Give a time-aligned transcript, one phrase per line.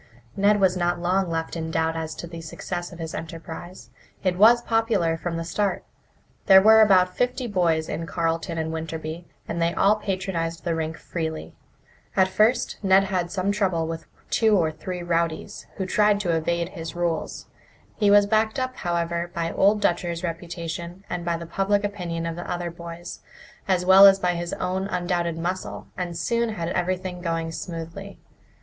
[0.35, 3.91] Ned was not long left in doubt as to the success of his enterprise.
[4.23, 5.83] It was popular from the start.
[6.47, 10.97] There were about fifty boys in Carleton and Winterby, and they all patronized the rink
[10.97, 11.53] freely.
[12.15, 16.69] At first Ned had some trouble with two or three rowdies, who tried to evade
[16.69, 17.45] his rules.
[17.95, 22.35] He was backed up, however, by Old Dutcher's reputation and by the public opinion of
[22.35, 23.19] the other boys,
[23.67, 28.19] as well as by his own undoubted muscle, and soon had everything going smoothly.